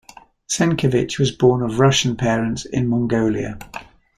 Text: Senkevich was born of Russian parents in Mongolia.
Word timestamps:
Senkevich 0.51 1.19
was 1.19 1.29
born 1.29 1.61
of 1.61 1.77
Russian 1.79 2.15
parents 2.17 2.65
in 2.65 2.87
Mongolia. 2.87 3.59